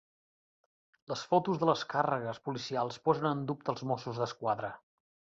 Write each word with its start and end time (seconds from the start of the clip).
Les 1.11 1.19
fotos 1.33 1.59
de 1.63 1.69
les 1.69 1.83
càrregues 1.91 2.39
policials 2.49 2.97
posen 3.11 3.29
en 3.33 3.45
dubte 3.53 3.73
els 3.75 3.85
Mossos 3.93 4.23
d'Esquadra. 4.23 4.73